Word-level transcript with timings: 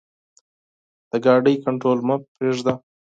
د 1.09 1.13
موټر 1.23 1.47
کنټرول 1.65 1.99
مه 2.07 2.15
پریږده. 2.35 2.73